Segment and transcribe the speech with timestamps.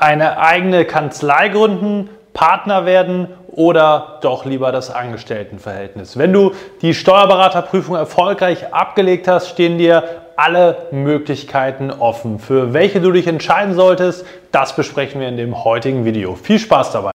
[0.00, 6.16] Eine eigene Kanzlei gründen, Partner werden oder doch lieber das Angestelltenverhältnis.
[6.16, 10.04] Wenn du die Steuerberaterprüfung erfolgreich abgelegt hast, stehen dir
[10.36, 12.38] alle Möglichkeiten offen.
[12.38, 16.36] Für welche du dich entscheiden solltest, das besprechen wir in dem heutigen Video.
[16.36, 17.17] Viel Spaß dabei!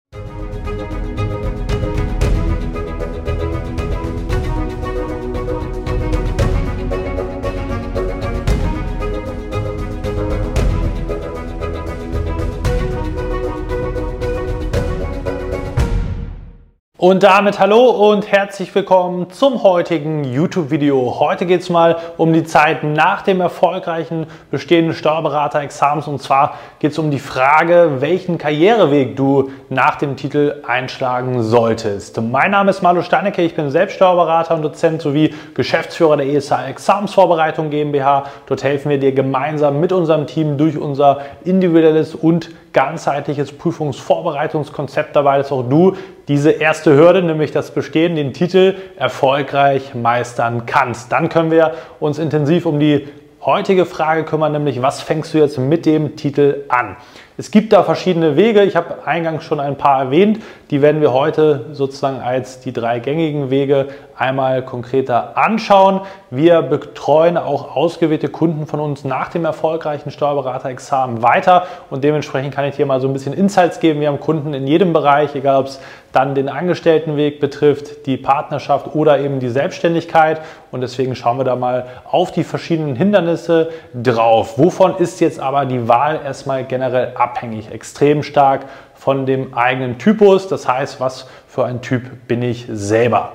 [17.01, 21.21] Und damit hallo und herzlich willkommen zum heutigen YouTube-Video.
[21.21, 26.91] Heute geht es mal um die Zeit nach dem erfolgreichen bestehenden Steuerberater-Examens und zwar geht
[26.91, 32.21] es um die Frage, welchen Karriereweg du nach dem Titel einschlagen solltest.
[32.21, 36.67] Mein Name ist Marlo Steinecke, ich bin selbst Steuerberater und Dozent sowie Geschäftsführer der ESA
[36.67, 38.25] Examensvorbereitung GmbH.
[38.47, 45.39] Dort helfen wir dir gemeinsam mit unserem Team durch unser individuelles und ganzheitliches Prüfungsvorbereitungskonzept dabei,
[45.39, 45.97] dass auch du
[46.29, 51.11] diese erste Hürde, nämlich das Bestehen, den Titel erfolgreich meistern kannst.
[51.13, 53.09] Dann können wir uns intensiv um die
[53.41, 56.97] heutige Frage kümmern, nämlich was fängst du jetzt mit dem Titel an?
[57.37, 58.65] Es gibt da verschiedene Wege.
[58.65, 60.41] Ich habe eingangs schon ein paar erwähnt.
[60.71, 63.89] Die werden wir heute sozusagen als die drei gängigen Wege
[64.19, 66.01] einmal konkreter anschauen.
[66.31, 72.67] Wir betreuen auch ausgewählte Kunden von uns nach dem erfolgreichen Steuerberaterexamen weiter und dementsprechend kann
[72.67, 74.01] ich dir mal so ein bisschen Insights geben.
[74.01, 75.81] Wir haben Kunden in jedem Bereich, egal ob es
[76.13, 81.55] dann den Angestelltenweg betrifft, die Partnerschaft oder eben die Selbstständigkeit und deswegen schauen wir da
[81.55, 84.59] mal auf die verschiedenen Hindernisse drauf.
[84.59, 87.71] Wovon ist jetzt aber die Wahl erstmal generell abhängig?
[87.71, 88.63] Extrem stark
[89.09, 93.33] von dem eigenen Typus, das heißt, was für ein Typ bin ich selber.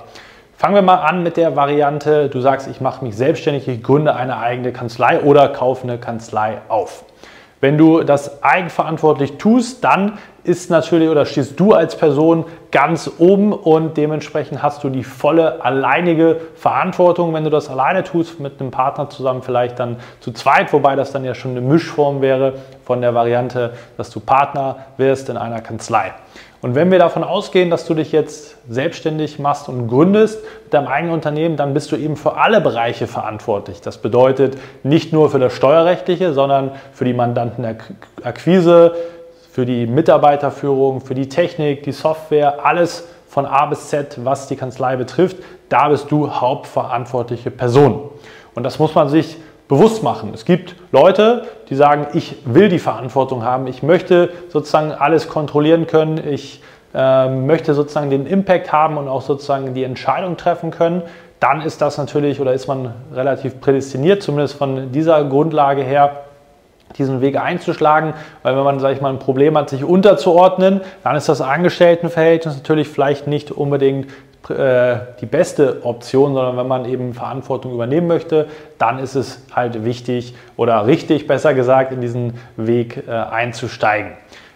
[0.55, 4.15] Fangen wir mal an mit der Variante, du sagst, ich mache mich selbstständig, ich gründe
[4.15, 7.05] eine eigene Kanzlei oder kaufe eine Kanzlei auf.
[7.63, 13.53] Wenn du das eigenverantwortlich tust, dann ist natürlich oder stehst du als Person ganz oben
[13.53, 18.69] und dementsprechend hast du die volle alleinige Verantwortung, wenn du das alleine tust, mit einem
[18.69, 22.99] Partner zusammen, vielleicht dann zu zweit, wobei das dann ja schon eine Mischform wäre von
[22.99, 26.11] der Variante, dass du Partner wirst in einer Kanzlei.
[26.63, 30.87] Und wenn wir davon ausgehen, dass du dich jetzt selbstständig machst und gründest mit deinem
[30.87, 33.81] eigenen Unternehmen, dann bist du eben für alle Bereiche verantwortlich.
[33.81, 38.95] Das bedeutet nicht nur für das Steuerrechtliche, sondern für die Mandantenakquise,
[39.51, 44.55] für die Mitarbeiterführung, für die Technik, die Software, alles von A bis Z, was die
[44.55, 45.35] Kanzlei betrifft.
[45.67, 48.09] Da bist du hauptverantwortliche Person.
[48.55, 49.35] Und das muss man sich
[49.73, 50.31] bewusst machen.
[50.35, 55.87] Es gibt Leute, die sagen, ich will die Verantwortung haben, ich möchte sozusagen alles kontrollieren
[55.87, 56.61] können, ich
[56.93, 61.01] äh, möchte sozusagen den Impact haben und auch sozusagen die Entscheidung treffen können.
[61.39, 66.21] Dann ist das natürlich oder ist man relativ prädestiniert, zumindest von dieser Grundlage her,
[66.99, 68.13] diesen Weg einzuschlagen,
[68.43, 72.57] weil wenn man, sage ich mal, ein Problem hat, sich unterzuordnen, dann ist das Angestelltenverhältnis
[72.57, 74.05] natürlich vielleicht nicht unbedingt
[74.49, 80.35] die beste Option, sondern wenn man eben Verantwortung übernehmen möchte, dann ist es halt wichtig
[80.57, 84.11] oder richtig, besser gesagt, in diesen Weg äh, einzusteigen.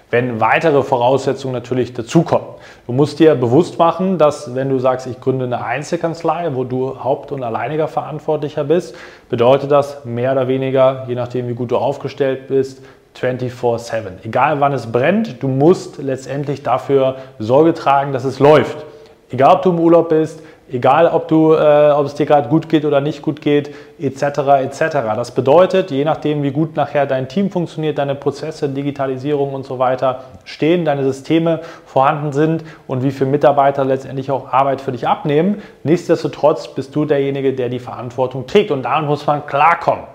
[0.09, 2.47] Wenn weitere Voraussetzungen natürlich dazukommen.
[2.85, 7.03] Du musst dir bewusst machen, dass wenn du sagst, ich gründe eine Einzelkanzlei, wo du
[7.03, 8.95] Haupt- und alleiniger Verantwortlicher bist,
[9.29, 12.81] bedeutet das mehr oder weniger, je nachdem wie gut du aufgestellt bist,
[13.15, 14.23] 24/7.
[14.23, 18.85] Egal wann es brennt, du musst letztendlich dafür Sorge tragen, dass es läuft.
[19.29, 22.69] Egal, ob du im Urlaub bist, egal, ob, du, äh, ob es dir gerade gut
[22.69, 24.23] geht oder nicht gut geht, etc.
[24.63, 24.79] etc.
[25.15, 29.79] Das bedeutet, je nachdem, wie gut nachher dein Team funktioniert, deine Prozesse, Digitalisierung und so
[29.79, 35.07] weiter stehen, deine Systeme vorhanden sind und wie viele Mitarbeiter letztendlich auch Arbeit für dich
[35.07, 40.05] abnehmen, nichtsdestotrotz bist du derjenige, der die Verantwortung trägt und damit muss man klarkommen.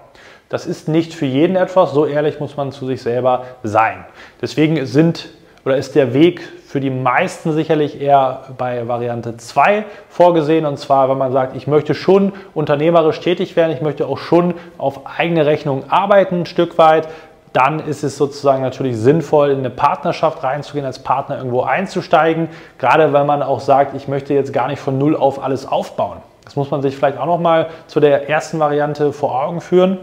[0.49, 4.05] Das ist nicht für jeden etwas, so ehrlich muss man zu sich selber sein.
[4.43, 5.31] Deswegen sind
[5.65, 10.67] oder ist der Weg für die meisten sicherlich eher bei Variante 2 vorgesehen.
[10.67, 14.55] Und zwar, wenn man sagt, ich möchte schon unternehmerisch tätig werden, ich möchte auch schon
[14.78, 17.09] auf eigene Rechnung arbeiten ein Stück weit,
[17.53, 22.49] dann ist es sozusagen natürlich sinnvoll, in eine Partnerschaft reinzugehen, als Partner irgendwo einzusteigen.
[22.79, 26.19] Gerade wenn man auch sagt, ich möchte jetzt gar nicht von Null auf alles aufbauen.
[26.44, 29.99] Das muss man sich vielleicht auch nochmal zu der ersten Variante vor Augen führen.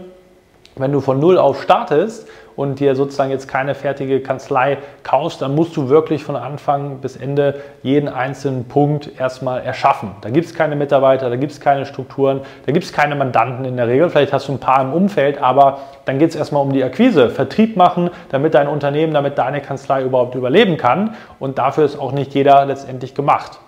[0.76, 5.54] Wenn du von Null auf startest und dir sozusagen jetzt keine fertige Kanzlei kaufst, dann
[5.54, 10.10] musst du wirklich von Anfang bis Ende jeden einzelnen Punkt erstmal erschaffen.
[10.20, 13.64] Da gibt es keine Mitarbeiter, da gibt es keine Strukturen, da gibt es keine Mandanten
[13.64, 14.10] in der Regel.
[14.10, 17.30] Vielleicht hast du ein paar im Umfeld, aber dann geht es erstmal um die Akquise,
[17.30, 21.14] Vertrieb machen, damit dein Unternehmen, damit deine Kanzlei überhaupt überleben kann.
[21.38, 23.58] Und dafür ist auch nicht jeder letztendlich gemacht.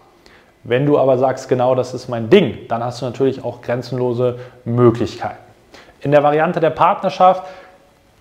[0.65, 4.39] Wenn du aber sagst, genau das ist mein Ding, dann hast du natürlich auch grenzenlose
[4.65, 5.52] Möglichkeiten.
[6.03, 7.45] In der Variante der Partnerschaft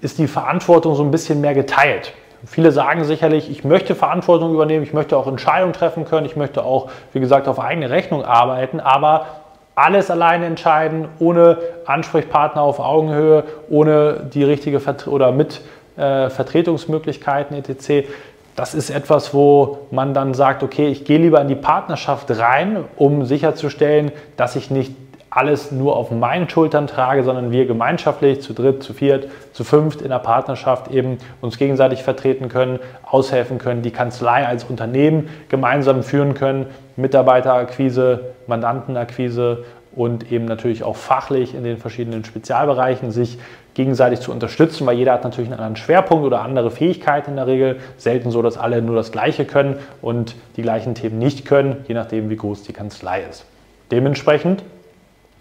[0.01, 2.13] ist die Verantwortung so ein bisschen mehr geteilt.
[2.45, 6.63] Viele sagen sicherlich, ich möchte Verantwortung übernehmen, ich möchte auch Entscheidungen treffen können, ich möchte
[6.63, 9.27] auch, wie gesagt, auf eigene Rechnung arbeiten, aber
[9.75, 15.61] alles alleine entscheiden, ohne Ansprechpartner auf Augenhöhe, ohne die richtige Vert oder mit
[15.97, 18.07] äh, Vertretungsmöglichkeiten etc.
[18.55, 22.83] Das ist etwas, wo man dann sagt, okay, ich gehe lieber in die Partnerschaft rein,
[22.97, 24.93] um sicherzustellen, dass ich nicht
[25.31, 30.01] alles nur auf meinen Schultern trage, sondern wir gemeinschaftlich zu dritt, zu viert, zu fünft
[30.01, 36.03] in der Partnerschaft eben uns gegenseitig vertreten können, aushelfen können, die Kanzlei als Unternehmen gemeinsam
[36.03, 36.65] führen können,
[36.97, 39.63] Mitarbeiterakquise, Mandantenakquise
[39.95, 43.39] und eben natürlich auch fachlich in den verschiedenen Spezialbereichen sich
[43.73, 47.47] gegenseitig zu unterstützen, weil jeder hat natürlich einen anderen Schwerpunkt oder andere Fähigkeiten in der
[47.47, 47.79] Regel.
[47.97, 51.93] Selten so, dass alle nur das Gleiche können und die gleichen Themen nicht können, je
[51.93, 53.45] nachdem, wie groß die Kanzlei ist.
[53.91, 54.63] Dementsprechend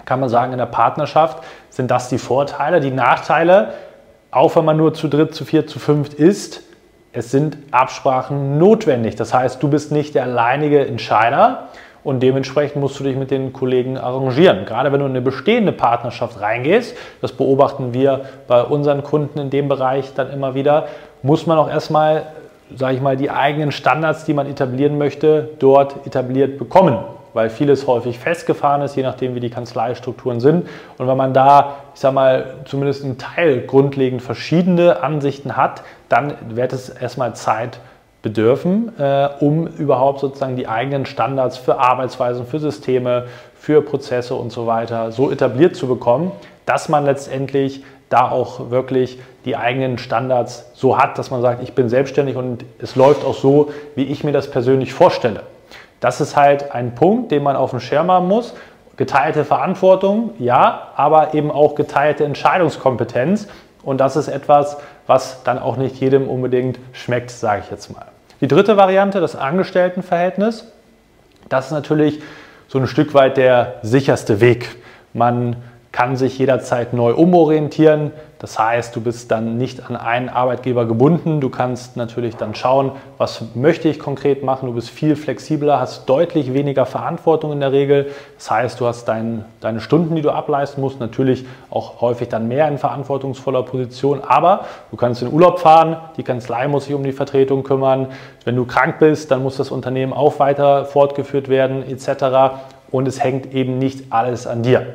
[0.04, 2.80] kann man sagen, in der Partnerschaft sind das die Vorteile.
[2.80, 3.74] Die Nachteile,
[4.30, 6.62] auch wenn man nur zu dritt, zu viert, zu fünft ist,
[7.12, 9.16] es sind Absprachen notwendig.
[9.16, 11.68] Das heißt, du bist nicht der alleinige Entscheider
[12.04, 14.64] und dementsprechend musst du dich mit den Kollegen arrangieren.
[14.64, 19.50] Gerade wenn du in eine bestehende Partnerschaft reingehst, das beobachten wir bei unseren Kunden in
[19.50, 20.86] dem Bereich dann immer wieder,
[21.22, 22.26] muss man auch erstmal,
[22.74, 26.98] sage ich mal, die eigenen Standards, die man etablieren möchte, dort etabliert bekommen
[27.34, 30.68] weil vieles häufig festgefahren ist, je nachdem, wie die Kanzleistrukturen sind.
[30.98, 36.34] Und wenn man da, ich sage mal, zumindest einen Teil grundlegend verschiedene Ansichten hat, dann
[36.48, 37.80] wird es erstmal Zeit
[38.22, 44.52] bedürfen, äh, um überhaupt sozusagen die eigenen Standards für Arbeitsweisen, für Systeme, für Prozesse und
[44.52, 46.32] so weiter so etabliert zu bekommen,
[46.66, 51.74] dass man letztendlich da auch wirklich die eigenen Standards so hat, dass man sagt, ich
[51.74, 55.44] bin selbstständig und es läuft auch so, wie ich mir das persönlich vorstelle.
[56.00, 58.54] Das ist halt ein Punkt, den man auf dem Schirm haben muss.
[58.96, 63.48] Geteilte Verantwortung, ja, aber eben auch geteilte Entscheidungskompetenz.
[63.82, 64.76] Und das ist etwas,
[65.06, 68.06] was dann auch nicht jedem unbedingt schmeckt, sage ich jetzt mal.
[68.40, 70.66] Die dritte Variante, das Angestelltenverhältnis,
[71.48, 72.22] das ist natürlich
[72.68, 74.76] so ein Stück weit der sicherste Weg.
[75.12, 75.56] Man
[75.92, 78.12] kann sich jederzeit neu umorientieren.
[78.40, 81.42] Das heißt, du bist dann nicht an einen Arbeitgeber gebunden.
[81.42, 84.66] Du kannst natürlich dann schauen, was möchte ich konkret machen.
[84.66, 88.10] Du bist viel flexibler, hast deutlich weniger Verantwortung in der Regel.
[88.38, 92.48] Das heißt, du hast dein, deine Stunden, die du ableisten musst, natürlich auch häufig dann
[92.48, 94.22] mehr in verantwortungsvoller Position.
[94.26, 98.06] Aber du kannst in Urlaub fahren, die Kanzlei muss sich um die Vertretung kümmern.
[98.46, 102.54] Wenn du krank bist, dann muss das Unternehmen auch weiter fortgeführt werden etc.
[102.90, 104.94] Und es hängt eben nicht alles an dir.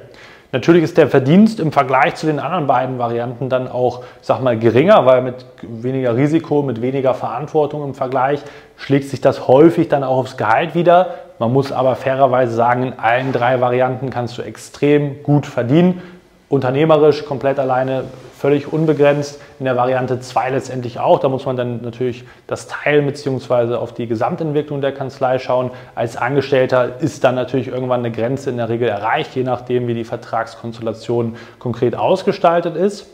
[0.52, 4.58] Natürlich ist der Verdienst im Vergleich zu den anderen beiden Varianten dann auch, sag mal,
[4.58, 8.42] geringer, weil mit weniger Risiko, mit weniger Verantwortung im Vergleich
[8.78, 11.16] schlägt sich das häufig dann auch aufs Gehalt wieder.
[11.40, 16.02] Man muss aber fairerweise sagen, in allen drei Varianten kannst du extrem gut verdienen
[16.50, 18.06] unternehmerisch komplett alleine,
[18.46, 19.42] völlig unbegrenzt.
[19.58, 21.18] In der Variante 2 letztendlich auch.
[21.18, 23.74] Da muss man dann natürlich das teilen bzw.
[23.74, 25.72] auf die Gesamtentwicklung der Kanzlei schauen.
[25.96, 29.96] Als Angestellter ist dann natürlich irgendwann eine Grenze in der Regel erreicht, je nachdem, wie
[29.96, 33.08] die Vertragskonstellation konkret ausgestaltet ist.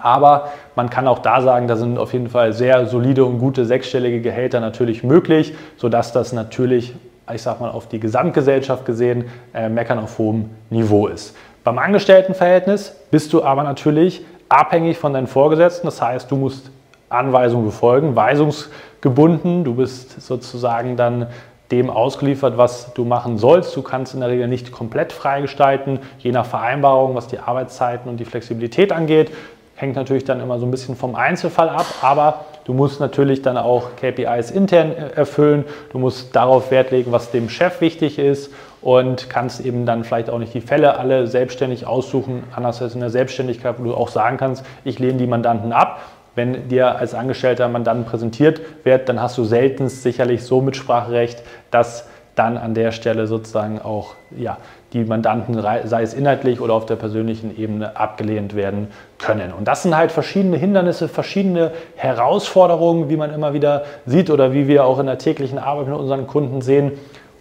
[0.00, 3.66] Aber man kann auch da sagen, da sind auf jeden Fall sehr solide und gute
[3.66, 6.94] sechsstellige Gehälter natürlich möglich, sodass das natürlich,
[7.34, 11.36] ich sag mal, auf die Gesamtgesellschaft gesehen, äh, meckern auf hohem Niveau ist.
[11.68, 15.86] Beim Angestelltenverhältnis bist du aber natürlich abhängig von deinen Vorgesetzten.
[15.86, 16.70] Das heißt, du musst
[17.08, 19.64] Anweisungen befolgen, weisungsgebunden.
[19.64, 21.26] Du bist sozusagen dann
[21.70, 23.76] dem ausgeliefert, was du machen sollst.
[23.76, 28.18] Du kannst in der Regel nicht komplett freigestalten, je nach Vereinbarung, was die Arbeitszeiten und
[28.18, 29.30] die Flexibilität angeht.
[29.74, 33.56] Hängt natürlich dann immer so ein bisschen vom Einzelfall ab, aber du musst natürlich dann
[33.56, 35.64] auch KPIs intern erfüllen.
[35.90, 40.28] Du musst darauf Wert legen, was dem Chef wichtig ist und kannst eben dann vielleicht
[40.28, 44.08] auch nicht die Fälle alle selbstständig aussuchen, anders als in der Selbstständigkeit, wo du auch
[44.08, 46.00] sagen kannst, ich lehne die Mandanten ab.
[46.34, 52.06] Wenn dir als Angestellter Mandanten präsentiert wird, dann hast du selten sicherlich so Mitspracherecht, dass
[52.34, 54.58] dann an der Stelle sozusagen auch ja,
[54.92, 59.52] die Mandanten, sei es inhaltlich oder auf der persönlichen Ebene, abgelehnt werden können.
[59.52, 64.66] Und das sind halt verschiedene Hindernisse, verschiedene Herausforderungen, wie man immer wieder sieht oder wie
[64.66, 66.92] wir auch in der täglichen Arbeit mit unseren Kunden sehen,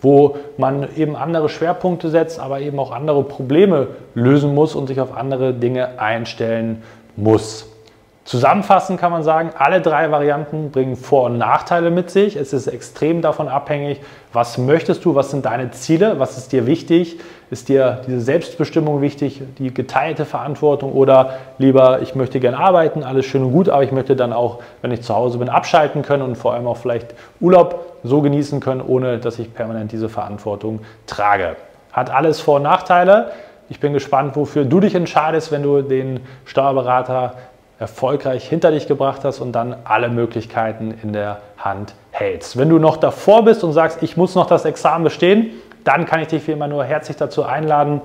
[0.01, 4.99] wo man eben andere Schwerpunkte setzt, aber eben auch andere Probleme lösen muss und sich
[4.99, 6.83] auf andere Dinge einstellen
[7.15, 7.76] muss.
[8.27, 12.35] Zusammenfassend kann man sagen, alle drei Varianten bringen Vor- und Nachteile mit sich.
[12.35, 14.01] Es ist extrem davon abhängig,
[14.33, 18.99] was möchtest du, was sind deine Ziele, was ist dir wichtig, ist dir diese Selbstbestimmung
[18.99, 23.83] wichtig, die geteilte Verantwortung oder lieber, ich möchte gern arbeiten, alles schön und gut, aber
[23.83, 26.75] ich möchte dann auch, wenn ich zu Hause bin, abschalten können und vor allem auch
[26.75, 31.55] vielleicht Urlaub so genießen können, ohne dass ich permanent diese Verantwortung trage.
[31.93, 33.31] Hat alles Vor- und Nachteile.
[33.69, 37.35] Ich bin gespannt, wofür du dich entscheidest, wenn du den Steuerberater
[37.79, 42.57] erfolgreich hinter dich gebracht hast und dann alle Möglichkeiten in der Hand hältst.
[42.57, 45.51] Wenn du noch davor bist und sagst, ich muss noch das Examen bestehen,
[45.83, 48.01] dann kann ich dich wie immer nur herzlich dazu einladen,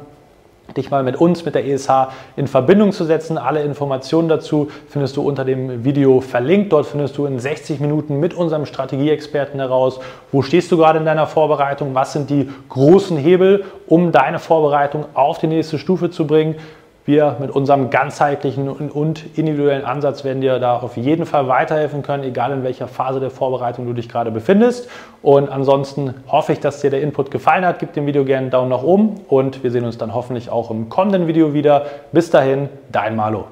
[0.76, 1.88] dich mal mit uns, mit der ESH
[2.36, 3.36] in Verbindung zu setzen.
[3.36, 6.72] Alle Informationen dazu findest du unter dem Video verlinkt.
[6.72, 10.00] Dort findest du in 60 Minuten mit unserem Strategieexperten heraus,
[10.30, 15.04] wo stehst du gerade in deiner Vorbereitung, was sind die großen Hebel, um deine Vorbereitung
[15.14, 16.56] auf die nächste Stufe zu bringen.
[17.04, 22.23] Wir mit unserem ganzheitlichen und individuellen Ansatz werden dir da auf jeden Fall weiterhelfen können,
[22.23, 24.88] egal in welcher Phase der Vorbereitung du dich gerade befindest.
[25.21, 27.80] Und ansonsten hoffe ich, dass dir der Input gefallen hat.
[27.80, 30.71] Gib dem Video gerne einen Daumen nach oben und wir sehen uns dann hoffentlich auch
[30.71, 31.87] im kommenden Video wieder.
[32.12, 33.47] Bis dahin, dein Malo.